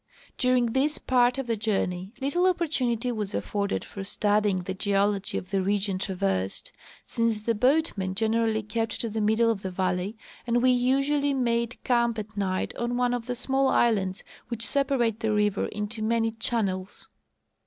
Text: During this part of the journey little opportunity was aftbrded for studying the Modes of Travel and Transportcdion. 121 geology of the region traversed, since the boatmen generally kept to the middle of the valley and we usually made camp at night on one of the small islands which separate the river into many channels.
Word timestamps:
During 0.39 0.65
this 0.73 0.97
part 0.97 1.37
of 1.37 1.45
the 1.45 1.55
journey 1.55 2.11
little 2.19 2.47
opportunity 2.47 3.11
was 3.11 3.33
aftbrded 3.35 3.83
for 3.83 4.03
studying 4.03 4.57
the 4.63 4.71
Modes 4.71 4.71
of 4.71 4.77
Travel 4.79 5.13
and 5.13 5.23
Transportcdion. 5.23 5.33
121 5.37 5.37
geology 5.37 5.37
of 5.37 5.51
the 5.51 5.61
region 5.61 5.99
traversed, 5.99 6.71
since 7.05 7.41
the 7.43 7.53
boatmen 7.53 8.15
generally 8.15 8.63
kept 8.63 8.99
to 9.01 9.09
the 9.09 9.21
middle 9.21 9.51
of 9.51 9.61
the 9.61 9.69
valley 9.69 10.17
and 10.47 10.63
we 10.63 10.71
usually 10.71 11.35
made 11.35 11.83
camp 11.83 12.17
at 12.17 12.35
night 12.35 12.75
on 12.77 12.97
one 12.97 13.13
of 13.13 13.27
the 13.27 13.35
small 13.35 13.67
islands 13.67 14.23
which 14.47 14.65
separate 14.65 15.19
the 15.19 15.31
river 15.31 15.65
into 15.67 16.01
many 16.01 16.31
channels. 16.31 17.07